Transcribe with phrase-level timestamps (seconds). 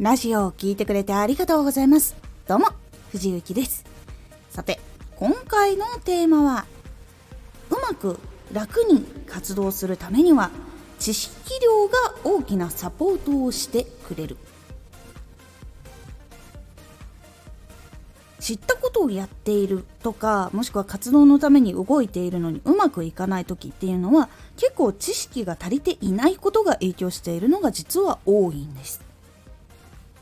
[0.00, 2.16] ラジオを聴いてくれてありがとうございます。
[2.48, 2.68] どうも、
[3.12, 3.84] 藤幸です。
[4.48, 4.80] さて、
[5.16, 6.64] 今回のテーマは、
[7.68, 8.18] うまく
[8.50, 10.48] 楽に活動するためには、
[10.98, 14.38] 知識量が大きなサポートをしてくれる。
[18.38, 29.09] 知ったことをやっているとかもしくは活動のために動いているのにうまくいかない時っていうのは結構知識が足りていないことが影響しているのが実は多いんです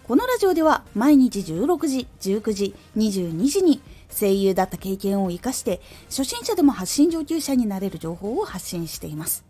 [0.08, 9.44] このラジオでは毎日16時、19時、22時に声優だった経験を活かして初心者でも発信上級者になれる情報を発信しています。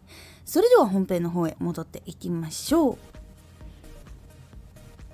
[0.45, 2.99] それでは本編の方へ戻っていきましょ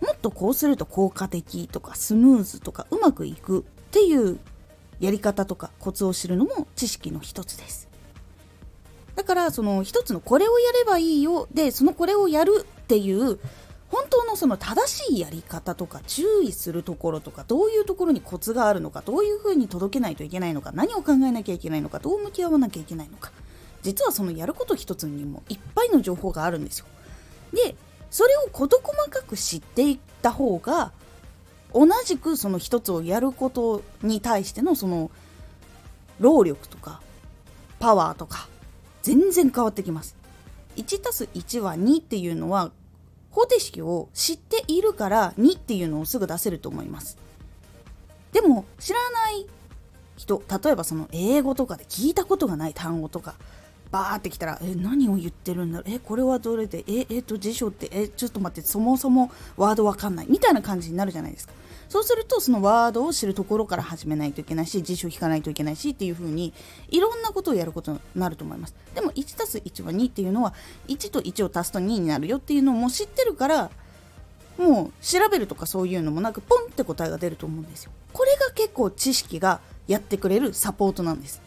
[0.00, 0.06] う。
[0.06, 4.38] もっとこうすると効果的とかスムーズとかうまくいくっていう
[4.98, 7.90] やり方とかコツを知るのも知識の一つです。
[9.14, 13.38] だからその一つのこれをやればいいよでそのこれをやるっていう
[14.34, 23.30] のその正しいやり方とか注意するところとかどういうところにコツがあるのかどういうふうに届けないといけないのか何を考えなきゃいけないのかどう向き合わなきゃいけないのか
[23.82, 26.86] 実はそのやること一つにもいっぱいの情報があるんですよ。
[27.52, 27.76] で
[28.10, 30.92] それを事細かく知っていった方が
[31.72, 35.10] 同じくその一つをやることに対してのその
[36.20, 37.00] 労力とか
[37.80, 38.48] パワーとか
[39.02, 40.16] 全然変わってきます。
[40.76, 41.00] 1
[41.34, 42.72] 1は2っていうのは
[43.34, 47.18] 方程式を知っているから2っていうのをすぐ出せると思います。
[48.32, 49.46] でも知らない
[50.16, 53.34] 人例えばその英語とかで聞いたことがない単語とか
[53.90, 55.92] バーってきたらえ何を言ってるんだろう？
[55.92, 56.84] えこれはどれで？
[56.86, 57.88] ええっと辞書って？
[57.92, 61.52] えちょっと待ってそもそもワードわかんないみたいな感じになるじゃないですか。
[61.94, 66.52] そうするとそのワードを知るところから始めないといけないし辞書を引かないといけないしっていう風に
[66.88, 68.74] いろんなことをやることになると思います。
[68.96, 70.54] でも 1+1 は2っていうのは
[70.88, 73.70] 1と1を足すと2になるよっていうのをもう知ってるから
[74.58, 77.92] もう調べるとかそういうのもなくポンって答えが出ると思うんですよ。
[78.12, 81.42] これが結構知識がやってくれるサポートなんです。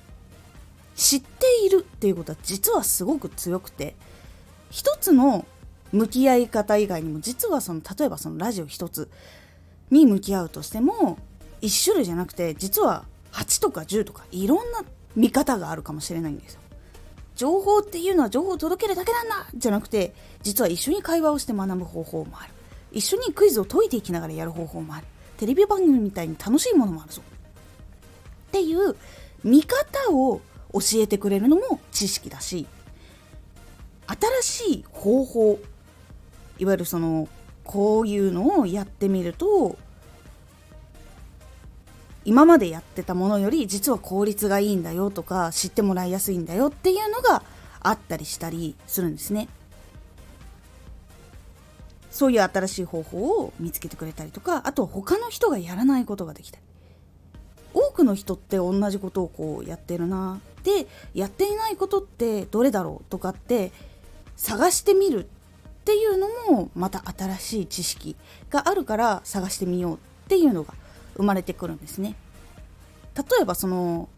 [0.95, 3.97] 知っているっていうことは実はすごく強くて
[4.71, 5.45] 一つの
[5.91, 9.09] 向き合い方以外にも実はその例えばそのラジオ一つ
[9.91, 11.17] に向き合うとしても
[11.61, 14.83] 1種類じゃなくて実は8とか10とかいろんな
[15.15, 16.61] 見方があるかもしれないんですよ。
[17.35, 22.53] 情報っていうのは情報を届けるだけなんだじゃなくて実は一緒に会話をして学ぶ方法もある。
[22.91, 25.07] 一緒にクイズを解いていきながらやる方法もある。
[25.37, 27.21] テレビ番組みたいに楽しいものもあるぞ。
[28.47, 28.95] っていう
[29.43, 30.41] 見方を
[30.73, 32.65] 教えてくれるのも知識だし
[34.41, 35.59] 新しい方法
[36.59, 37.27] いわゆるその
[37.67, 39.77] こういうのをやってみると
[42.23, 47.43] 今までやってたものより実は効率がいいんだよとか知ってもらいやすいんだよっていうのが
[47.81, 49.47] あったりしたりするんですね。
[52.09, 56.63] そういう新しい方法を見つけてくれたりとかあと他の人がやらないことができたり
[57.75, 63.71] 多くの人って同じことをこうやってるなでやっていないことってどれだろうとかって
[64.35, 65.29] 探してみる
[65.87, 68.17] っていうのもまた新しい知識
[68.49, 70.73] があるから探してみようっていうのが
[71.15, 72.15] 生まれてくるんですね。
[73.15, 74.09] 例えばその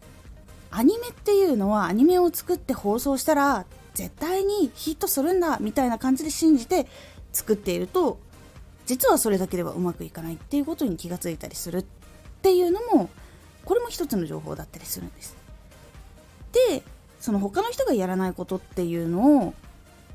[0.72, 6.88] アニメっていうのはアニメを作って放送したら絶対にヒットするんだみたいな感じで信じて
[7.32, 8.18] 作っていると
[8.86, 11.84] 実はそれだけではうまくいかないっていうことに気がついたりするっ
[12.42, 13.08] ていうのも
[13.64, 15.36] これも一つの情報だったりするんです。
[16.68, 16.82] で
[17.20, 19.54] その他の人がやらないことっていうのを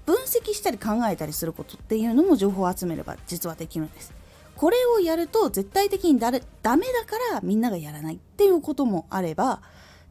[0.06, 4.14] 分析したり考えたりすることっていうのも情報を集めれば実はできるんです。
[4.56, 9.62] これをやると絶対的にだれダメだからみんながやらないっていうこともあれば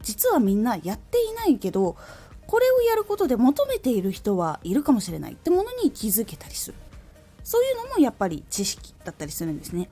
[0.03, 1.97] 実はみんなやっていないけど
[2.47, 6.75] これをやることで求めている人はいるかもしれないってものに気づけたりする。
[7.43, 9.89] そういうのもやっぱり知識だったりするんですね。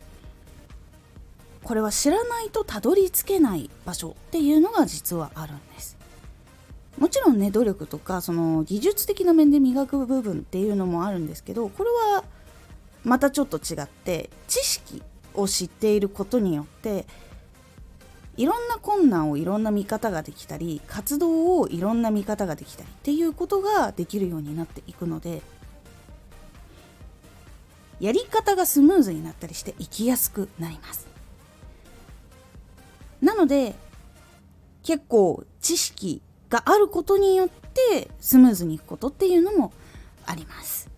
[1.63, 5.97] これは知らないとたどり着けない場所っていうのが実はあるんです。
[6.98, 12.24] もちろんね努力とかその技術的な面で磨く部分っていうのもあるんですけどこれは
[13.04, 15.03] またちょっと違って知識
[15.34, 17.06] を知っていることによって
[18.36, 25.42] いろんな困難をいろんな見方ができたり活動をいろんな見方ができたりっていうことができるようになっていくので
[28.00, 31.06] やり方がスムーズになったりして生きやすくなります。
[33.21, 33.77] なので
[34.83, 36.21] 結構知識
[36.53, 39.72] があることによってスムーズにいくことっていうのも
[40.27, 40.91] あります。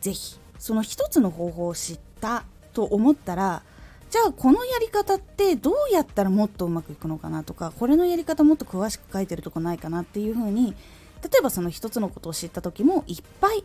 [0.00, 3.62] 是非その一つの方法を知ったと思ったら
[4.10, 10.74] じゃあこのやり方ってどうやったらもっとうまくいくのかなとかこれのやり方もっと詳しく書いてるとこないかなっていうふうに
[11.22, 13.64] 例えばその一つのことを知った時もいっぱい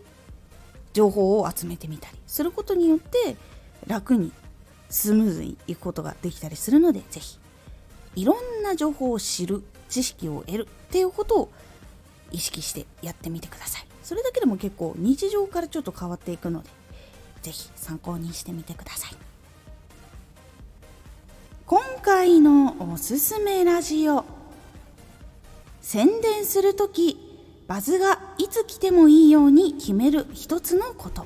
[0.94, 3.36] 情報を集めてみたりすることによって
[3.88, 4.31] 楽に
[4.90, 7.40] スムーズにいくことができたりするので是非
[8.16, 11.50] いろんな情報を知る知識を得るっていうことを
[12.31, 13.88] 意識してやってみてください。
[14.04, 16.69] それだけでも結構日常からちょっと変わっていくので
[17.42, 19.16] 是非参考にしてみてください。
[21.66, 24.24] 今回のおすすめラジオ。
[25.81, 27.18] 宣伝する時
[27.68, 31.25] バズがいつ来てもいいように決める一つのこと。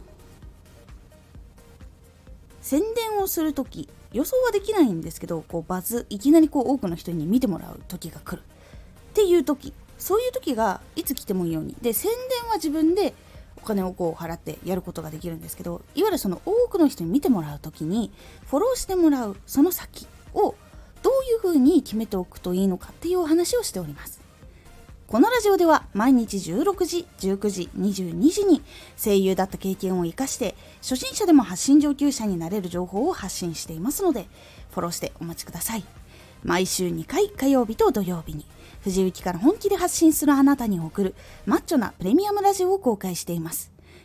[2.62, 8.44] 宣伝をする時予想はできないんですけどこうバズいきなりこう多くの人に見てもらう時が来る。
[9.12, 9.74] っていう時。
[9.98, 11.76] そういう時がいつ来てもいいように。
[11.82, 13.14] で宣伝は自分で
[13.58, 18.12] お金をこう払ってやることができるんですけどいわゆるその多くの人に見てもらう時に
[18.48, 20.56] フォローしてもらうその先を
[21.04, 24.21] どういうふうに決めておくといいのかっていうお話をしております。
[25.12, 28.62] このラジオでは毎日16時、19時、22時に
[28.96, 34.28] 声優だった経験を活かして初心者でも発信上級者になれる情報を発信していますので
[34.70, 35.84] フォローしてお待ちください。
[36.46, 38.46] 毎週2回火曜日と土曜日に
[38.84, 41.16] 藤雪から本気で発信するあなたに送る
[41.46, 43.71] マッチョなプレミアムラジオを公開しています。